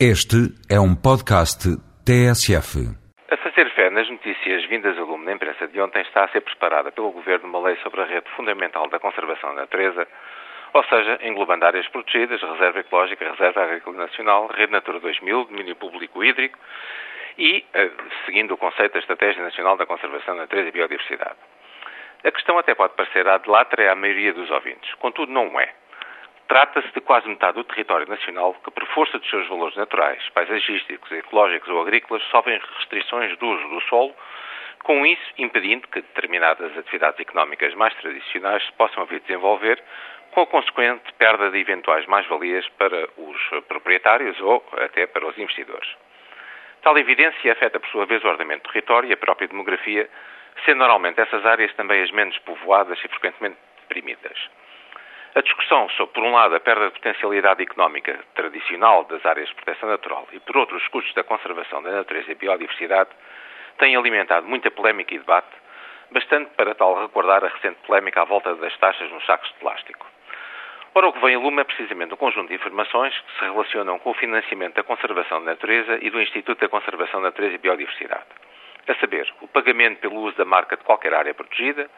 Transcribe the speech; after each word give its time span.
Este 0.00 0.50
é 0.68 0.74
um 0.74 0.96
podcast 0.96 1.70
TSF. 2.02 2.82
A 3.30 3.36
fazer 3.36 3.70
fé 3.76 3.90
nas 3.90 4.10
notícias 4.10 4.66
vindas 4.66 4.98
a 4.98 5.02
lume 5.02 5.24
na 5.24 5.34
imprensa 5.34 5.68
de 5.68 5.80
ontem 5.80 6.02
está 6.02 6.24
a 6.24 6.28
ser 6.30 6.40
preparada 6.40 6.90
pelo 6.90 7.12
Governo 7.12 7.48
uma 7.48 7.60
lei 7.60 7.76
sobre 7.76 8.00
a 8.00 8.04
rede 8.04 8.28
fundamental 8.34 8.88
da 8.88 8.98
conservação 8.98 9.54
da 9.54 9.60
natureza, 9.60 10.04
ou 10.72 10.82
seja, 10.86 11.20
englobando 11.22 11.64
áreas 11.64 11.86
protegidas, 11.86 12.42
reserva 12.42 12.80
ecológica, 12.80 13.30
reserva 13.30 13.62
agrícola 13.62 13.98
nacional, 13.98 14.48
rede 14.48 14.72
Natura 14.72 14.98
2000, 14.98 15.44
domínio 15.44 15.76
público 15.76 16.24
hídrico 16.24 16.58
e, 17.38 17.64
eh, 17.72 17.90
seguindo 18.26 18.54
o 18.54 18.56
conceito 18.56 18.94
da 18.94 18.98
Estratégia 18.98 19.44
Nacional 19.44 19.76
da 19.76 19.86
Conservação 19.86 20.34
da 20.34 20.42
Natureza 20.42 20.70
e 20.70 20.72
Biodiversidade. 20.72 21.38
A 22.24 22.32
questão 22.32 22.58
até 22.58 22.74
pode 22.74 22.94
parecer 22.94 23.28
adlátere 23.28 23.86
à 23.86 23.94
maioria 23.94 24.32
dos 24.32 24.50
ouvintes, 24.50 24.92
contudo 24.94 25.30
não 25.30 25.60
é. 25.60 25.72
Trata-se 26.48 26.92
de 26.92 27.00
quase 27.00 27.26
metade 27.28 27.54
do 27.54 27.64
território 27.64 28.06
nacional 28.06 28.54
que, 28.62 28.70
por 28.70 28.86
força 28.88 29.18
dos 29.18 29.28
seus 29.30 29.48
valores 29.48 29.76
naturais, 29.76 30.22
paisagísticos, 30.30 31.10
ecológicos 31.10 31.68
ou 31.70 31.80
agrícolas, 31.80 32.22
sofrem 32.24 32.60
restrições 32.78 33.36
do 33.38 33.46
uso 33.48 33.68
do 33.68 33.80
solo, 33.82 34.14
com 34.82 35.06
isso 35.06 35.32
impedindo 35.38 35.88
que 35.88 36.02
determinadas 36.02 36.76
atividades 36.76 37.18
económicas 37.18 37.74
mais 37.74 37.94
tradicionais 37.94 38.62
se 38.64 38.72
possam 38.72 39.06
vir 39.06 39.20
desenvolver, 39.20 39.82
com 40.32 40.42
a 40.42 40.46
consequente 40.46 41.12
perda 41.14 41.50
de 41.50 41.58
eventuais 41.58 42.04
mais-valias 42.06 42.68
para 42.70 43.08
os 43.16 43.64
proprietários 43.66 44.38
ou 44.40 44.62
até 44.72 45.06
para 45.06 45.26
os 45.26 45.38
investidores. 45.38 45.88
Tal 46.82 46.98
evidência 46.98 47.52
afeta, 47.52 47.80
por 47.80 47.88
sua 47.88 48.04
vez, 48.04 48.22
o 48.22 48.28
ordenamento 48.28 48.64
do 48.64 48.72
território 48.72 49.08
e 49.08 49.12
a 49.14 49.16
própria 49.16 49.48
demografia, 49.48 50.10
sendo 50.66 50.78
normalmente 50.78 51.20
essas 51.20 51.46
áreas 51.46 51.72
também 51.74 52.02
as 52.02 52.10
menos 52.10 52.36
povoadas 52.40 52.98
e 53.02 53.08
frequentemente 53.08 53.56
deprimidas. 53.80 54.36
A 55.36 55.40
discussão 55.40 55.88
sobre, 55.90 56.14
por 56.14 56.22
um 56.22 56.32
lado, 56.32 56.54
a 56.54 56.60
perda 56.60 56.86
de 56.86 56.92
potencialidade 56.92 57.60
económica 57.60 58.20
tradicional 58.36 59.02
das 59.04 59.26
áreas 59.26 59.48
de 59.48 59.54
proteção 59.56 59.88
natural 59.88 60.28
e, 60.30 60.38
por 60.38 60.56
outro, 60.56 60.76
os 60.76 60.86
custos 60.86 61.12
da 61.14 61.24
conservação 61.24 61.82
da 61.82 61.90
natureza 61.90 62.30
e 62.30 62.36
biodiversidade 62.36 63.10
tem 63.78 63.96
alimentado 63.96 64.46
muita 64.46 64.70
polémica 64.70 65.12
e 65.12 65.18
debate, 65.18 65.50
bastante 66.12 66.50
para 66.50 66.76
tal 66.76 67.02
recordar 67.02 67.44
a 67.44 67.48
recente 67.48 67.80
polémica 67.84 68.22
à 68.22 68.24
volta 68.24 68.54
das 68.54 68.76
taxas 68.76 69.10
nos 69.10 69.26
sacos 69.26 69.48
de 69.48 69.54
plástico. 69.58 70.06
Ora, 70.94 71.08
o 71.08 71.12
que 71.12 71.18
vem 71.18 71.34
a 71.34 71.38
lume 71.40 71.62
é 71.62 71.64
precisamente 71.64 72.14
um 72.14 72.16
conjunto 72.16 72.50
de 72.50 72.54
informações 72.54 73.12
que 73.18 73.38
se 73.40 73.44
relacionam 73.44 73.98
com 73.98 74.10
o 74.10 74.14
financiamento 74.14 74.76
da 74.76 74.84
conservação 74.84 75.40
da 75.40 75.50
natureza 75.50 75.98
e 76.00 76.10
do 76.10 76.22
Instituto 76.22 76.60
da 76.60 76.68
Conservação 76.68 77.20
da 77.20 77.30
Natureza 77.30 77.56
e 77.56 77.58
Biodiversidade. 77.58 78.22
A 78.86 78.94
saber, 79.00 79.26
o 79.40 79.48
pagamento 79.48 79.98
pelo 79.98 80.20
uso 80.20 80.36
da 80.36 80.44
marca 80.44 80.76
de 80.76 80.84
qualquer 80.84 81.12
área 81.12 81.34
protegida, 81.34 81.90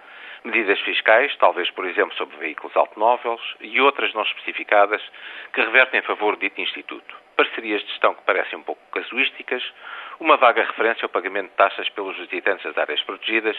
medidas 0.46 0.80
fiscais, 0.80 1.34
talvez, 1.36 1.70
por 1.70 1.84
exemplo, 1.84 2.16
sobre 2.16 2.36
veículos 2.36 2.74
automóveis 2.76 3.40
e 3.60 3.80
outras 3.80 4.14
não 4.14 4.22
especificadas, 4.22 5.02
que 5.52 5.60
revertem 5.60 6.00
em 6.00 6.02
favor 6.02 6.36
do 6.36 6.40
dito 6.40 6.60
Instituto. 6.60 7.16
Parcerias 7.36 7.82
de 7.82 7.88
gestão 7.88 8.14
que 8.14 8.22
parecem 8.22 8.58
um 8.58 8.62
pouco 8.62 8.80
casuísticas, 8.92 9.62
uma 10.20 10.36
vaga 10.36 10.62
referência 10.62 11.04
ao 11.04 11.10
pagamento 11.10 11.50
de 11.50 11.56
taxas 11.56 11.88
pelos 11.90 12.16
visitantes 12.16 12.64
das 12.64 12.78
áreas 12.78 13.02
protegidas, 13.02 13.56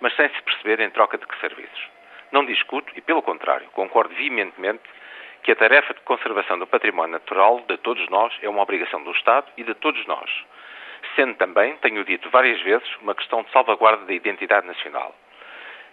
mas 0.00 0.14
sem 0.14 0.28
se 0.28 0.42
perceber 0.42 0.80
em 0.80 0.90
troca 0.90 1.18
de 1.18 1.26
que 1.26 1.40
serviços. 1.40 1.88
Não 2.30 2.44
discuto 2.44 2.92
e, 2.94 3.00
pelo 3.00 3.22
contrário, 3.22 3.68
concordo 3.70 4.14
veementemente 4.14 4.82
que 5.42 5.52
a 5.52 5.56
tarefa 5.56 5.94
de 5.94 6.00
conservação 6.00 6.58
do 6.58 6.66
património 6.66 7.12
natural 7.12 7.64
de 7.66 7.76
todos 7.78 8.08
nós 8.08 8.32
é 8.42 8.48
uma 8.48 8.62
obrigação 8.62 9.02
do 9.02 9.12
Estado 9.12 9.46
e 9.56 9.64
de 9.64 9.74
todos 9.74 10.04
nós, 10.06 10.30
sendo 11.14 11.34
também, 11.34 11.76
tenho 11.78 12.04
dito 12.04 12.28
várias 12.30 12.60
vezes, 12.62 12.88
uma 13.00 13.14
questão 13.14 13.42
de 13.42 13.50
salvaguarda 13.50 14.04
da 14.04 14.12
identidade 14.12 14.66
nacional. 14.66 15.14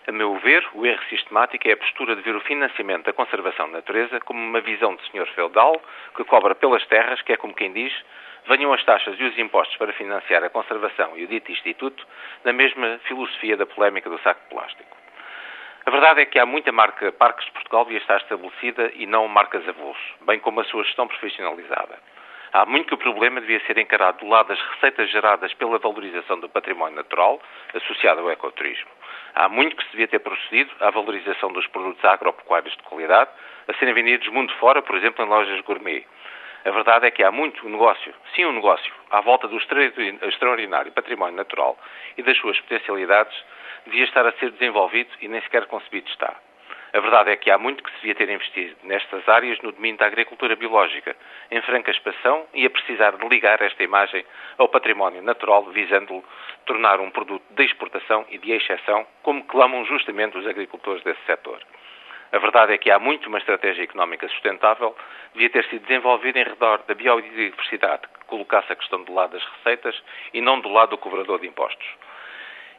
A 0.05 0.11
meu 0.11 0.35
ver, 0.35 0.67
o 0.73 0.85
erro 0.85 1.01
sistemático 1.07 1.65
é 1.65 1.71
a 1.71 1.77
postura 1.77 2.13
de 2.15 2.21
ver 2.21 2.35
o 2.35 2.41
financiamento 2.41 3.05
da 3.05 3.13
conservação 3.13 3.67
da 3.67 3.77
natureza 3.77 4.19
como 4.19 4.37
uma 4.37 4.59
visão 4.59 4.95
de 4.95 5.09
senhor 5.09 5.27
feudal 5.27 5.81
que 6.13 6.25
cobra 6.25 6.53
pelas 6.53 6.85
terras, 6.87 7.21
que 7.21 7.31
é 7.31 7.37
como 7.37 7.53
quem 7.53 7.71
diz, 7.71 7.93
venham 8.45 8.73
as 8.73 8.83
taxas 8.83 9.17
e 9.17 9.23
os 9.23 9.37
impostos 9.39 9.77
para 9.77 9.93
financiar 9.93 10.43
a 10.43 10.49
conservação 10.49 11.17
e 11.17 11.23
o 11.23 11.27
dito 11.27 11.53
Instituto, 11.53 12.05
na 12.43 12.51
mesma 12.51 12.99
filosofia 13.05 13.55
da 13.55 13.65
polémica 13.65 14.09
do 14.09 14.19
saco 14.19 14.41
de 14.43 14.49
plástico. 14.49 14.97
A 15.85 15.91
verdade 15.91 16.21
é 16.21 16.25
que 16.25 16.37
há 16.37 16.45
muita 16.45 16.73
marca 16.73 17.09
Parques 17.13 17.45
de 17.45 17.51
Portugal 17.51 17.85
devia 17.85 17.99
estar 17.99 18.17
estabelecida 18.17 18.91
e 18.95 19.05
não 19.05 19.25
marcas 19.29 19.67
avulso, 19.69 20.15
bem 20.25 20.37
como 20.37 20.59
a 20.59 20.65
sua 20.65 20.83
gestão 20.83 21.07
profissionalizada. 21.07 21.97
Há 22.53 22.67
muito 22.67 22.89
que 22.89 22.93
o 22.93 22.97
problema 22.99 23.41
devia 23.41 23.59
ser 23.61 23.79
encarado 23.79 24.19
do 24.19 24.27
lado 24.27 24.49
das 24.49 24.61
receitas 24.61 25.09
geradas 25.09 25.51
pela 25.55 25.79
valorização 25.79 26.39
do 26.39 26.47
património 26.47 26.95
natural 26.95 27.41
associado 27.73 28.21
ao 28.21 28.29
ecoturismo. 28.29 28.91
Há 29.33 29.49
muito 29.49 29.75
que 29.75 29.83
se 29.85 29.89
devia 29.89 30.07
ter 30.07 30.19
procedido 30.19 30.69
à 30.79 30.91
valorização 30.91 31.51
dos 31.51 31.65
produtos 31.65 32.05
agropecuários 32.05 32.77
de 32.77 32.83
qualidade 32.83 33.31
a 33.67 33.73
serem 33.73 33.95
vendidos 33.95 34.27
mundo 34.27 34.53
fora, 34.59 34.83
por 34.83 34.95
exemplo, 34.95 35.25
em 35.25 35.27
lojas 35.27 35.61
gourmet. 35.61 36.05
A 36.63 36.69
verdade 36.69 37.07
é 37.07 37.11
que 37.11 37.23
há 37.23 37.31
muito 37.31 37.67
negócio, 37.67 38.13
sim 38.35 38.45
um 38.45 38.53
negócio, 38.53 38.93
à 39.09 39.19
volta 39.19 39.47
do 39.47 39.57
extraordinário 39.57 40.91
património 40.91 41.35
natural 41.35 41.75
e 42.15 42.21
das 42.21 42.37
suas 42.37 42.59
potencialidades, 42.59 43.35
devia 43.87 44.03
estar 44.03 44.27
a 44.27 44.31
ser 44.33 44.51
desenvolvido 44.51 45.09
e 45.21 45.27
nem 45.27 45.41
sequer 45.41 45.65
concebido 45.65 46.07
está. 46.07 46.35
A 46.93 46.99
verdade 46.99 47.31
é 47.31 47.35
que 47.35 47.49
há 47.49 47.57
muito 47.57 47.83
que 47.83 47.89
se 47.89 47.97
devia 48.01 48.13
ter 48.13 48.29
investido 48.29 48.75
nestas 48.83 49.27
áreas 49.27 49.59
no 49.63 49.71
domínio 49.71 49.97
da 49.97 50.05
agricultura 50.05 50.55
biológica, 50.55 51.15
em 51.49 51.59
franca 51.63 51.89
expansão 51.89 52.45
e 52.53 52.67
a 52.67 52.69
precisar 52.69 53.17
de 53.17 53.27
ligar 53.27 53.59
esta 53.63 53.83
imagem 53.83 54.23
ao 54.59 54.69
património 54.69 55.23
natural, 55.23 55.63
visando-o 55.71 56.23
tornar 56.67 56.99
um 56.99 57.09
produto 57.09 57.43
de 57.49 57.63
exportação 57.63 58.27
e 58.29 58.37
de 58.37 58.51
exceção, 58.51 59.07
como 59.23 59.43
clamam 59.45 59.83
justamente 59.85 60.37
os 60.37 60.45
agricultores 60.45 61.03
desse 61.03 61.25
setor. 61.25 61.59
A 62.31 62.37
verdade 62.37 62.73
é 62.73 62.77
que 62.77 62.91
há 62.91 62.99
muito 62.99 63.27
uma 63.27 63.39
estratégia 63.39 63.83
económica 63.83 64.27
sustentável 64.27 64.95
devia 65.33 65.49
ter 65.49 65.65
sido 65.65 65.87
desenvolvida 65.87 66.39
em 66.39 66.43
redor 66.43 66.83
da 66.87 66.93
biodiversidade, 66.93 68.03
que 68.07 68.25
colocasse 68.27 68.71
a 68.71 68.75
questão 68.75 69.03
do 69.03 69.11
lado 69.11 69.31
das 69.31 69.43
receitas 69.43 69.99
e 70.31 70.41
não 70.41 70.59
do 70.59 70.69
lado 70.69 70.91
do 70.91 70.97
cobrador 70.99 71.39
de 71.39 71.47
impostos. 71.47 71.87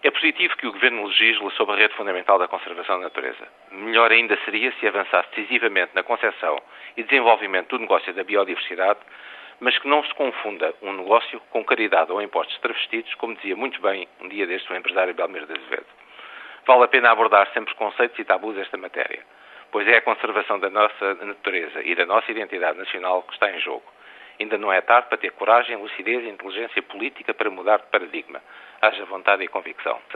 É 0.05 0.11
positivo 0.11 0.55
que 0.59 0.67
o 0.67 0.73
Governo 0.73 1.07
legisle 1.07 1.51
sobre 1.53 1.77
a 1.77 1.79
rede 1.79 1.95
fundamental 1.95 2.39
da 2.39 2.47
conservação 2.47 2.99
da 2.99 3.05
natureza. 3.05 3.49
Melhor 3.73 4.13
ainda 4.13 4.39
seria 4.45 4.71
se 4.73 4.87
avançasse 4.87 5.31
decisivamente 5.31 5.93
na 5.95 6.03
concepção 6.03 6.61
e 6.95 7.03
desenvolvimento 7.03 7.71
do 7.71 7.79
negócio 7.79 8.13
da 8.13 8.23
biodiversidade, 8.23 9.01
mas 9.61 9.79
que 9.79 9.89
não 9.89 10.05
se 10.05 10.13
confunda 10.13 10.75
um 10.83 10.93
negócio 10.93 11.41
com 11.49 11.65
caridade 11.65 12.13
ou 12.13 12.21
impostos 12.21 12.59
travestidos, 12.59 13.15
como 13.15 13.35
dizia 13.35 13.57
muito 13.57 13.81
bem 13.81 14.07
um 14.21 14.29
dia 14.29 14.47
deste 14.47 14.71
o 14.71 14.77
empresário 14.77 15.15
Belmiro 15.15 15.47
de 15.47 15.55
Azevedo. 15.55 15.87
Vale 16.67 16.85
a 16.85 16.89
pena 16.89 17.11
abordar 17.11 17.51
sempre 17.55 17.73
os 17.73 17.79
conceitos 17.79 18.19
e 18.19 18.25
tabus 18.25 18.57
desta 18.57 18.77
matéria, 18.77 19.25
pois 19.73 19.89
é 19.89 19.97
a 19.97 20.03
conservação 20.03 20.59
da 20.59 20.69
nossa 20.69 21.15
natureza 21.15 21.81
e 21.83 21.95
da 21.95 22.05
nossa 22.05 22.31
identidade 22.31 22.77
nacional 22.77 23.23
que 23.23 23.33
está 23.33 23.51
em 23.51 23.59
jogo. 23.59 23.85
Ainda 24.39 24.59
não 24.59 24.73
é 24.73 24.81
tarde 24.81 25.09
para 25.09 25.19
ter 25.19 25.31
coragem, 25.33 25.77
lucidez 25.77 26.25
e 26.25 26.29
inteligência 26.29 26.83
política 26.83 27.33
para 27.33 27.51
mudar 27.51 27.79
de 27.79 27.87
paradigma. 27.87 28.43
Haja 28.81 29.05
vontade 29.05 29.45
e 29.45 29.49
convicção. 29.49 29.99